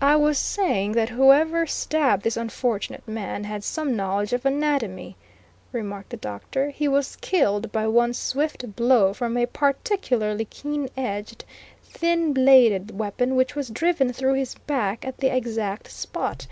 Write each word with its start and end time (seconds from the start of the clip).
"I 0.00 0.16
was 0.16 0.36
saying 0.36 0.94
that 0.94 1.10
whoever 1.10 1.64
stabbed 1.64 2.24
this 2.24 2.36
unfortunate 2.36 3.06
man 3.06 3.44
had 3.44 3.62
some 3.62 3.94
knowledge 3.94 4.32
of 4.32 4.44
anatomy," 4.44 5.14
remarked 5.70 6.10
the 6.10 6.16
doctor. 6.16 6.70
"He 6.70 6.88
was 6.88 7.14
killed 7.20 7.70
by 7.70 7.86
one 7.86 8.14
swift 8.14 8.74
blow 8.74 9.12
from 9.14 9.36
a 9.36 9.46
particularly 9.46 10.46
keen 10.46 10.88
edged, 10.96 11.44
thin 11.84 12.32
bladed 12.32 12.98
weapon 12.98 13.36
which 13.36 13.54
was 13.54 13.68
driven 13.70 14.12
through 14.12 14.34
his 14.34 14.56
back 14.56 15.04
at 15.06 15.18
the 15.18 15.28
exact 15.32 15.88
spot. 15.88 16.48